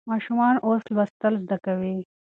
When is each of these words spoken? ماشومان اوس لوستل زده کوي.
ماشومان 0.09 0.55
اوس 0.65 0.81
لوستل 0.95 1.33
زده 1.43 1.57
کوي. 1.65 1.95